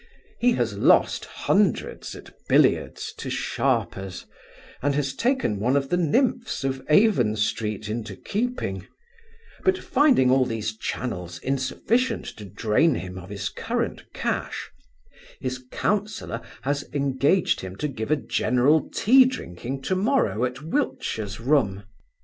He 0.39 0.53
has 0.53 0.75
lost 0.75 1.25
hundreds 1.25 2.15
at 2.15 2.33
billiards 2.49 3.13
to 3.17 3.29
sharpers, 3.29 4.25
and 4.81 4.95
taken 5.15 5.59
one 5.59 5.77
of 5.77 5.89
the 5.89 5.97
nymphs 5.97 6.63
of 6.63 6.83
Avon 6.89 7.35
street 7.35 7.87
into 7.87 8.15
keeping; 8.15 8.87
but, 9.63 9.77
finding 9.77 10.31
all 10.31 10.43
these 10.43 10.75
channels 10.75 11.37
insufficient 11.37 12.25
to 12.37 12.45
drain 12.45 12.95
him 12.95 13.19
of 13.19 13.29
his 13.29 13.49
current 13.49 14.05
cash, 14.11 14.71
his 15.39 15.63
counsellor 15.69 16.41
has 16.63 16.83
engaged 16.93 17.61
him 17.61 17.75
to 17.75 17.87
give 17.87 18.09
a 18.09 18.15
general 18.15 18.89
tea 18.89 19.23
drinking 19.25 19.83
to 19.83 19.95
morrow 19.95 20.45
at 20.45 20.63
Wiltshire's 20.63 21.39
room. 21.39 21.83